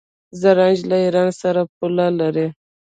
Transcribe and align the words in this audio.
زرنج 0.41 0.79
له 0.89 0.95
ایران 1.05 1.29
سره 1.41 1.61
پوله 1.77 2.07
لري. 2.19 2.47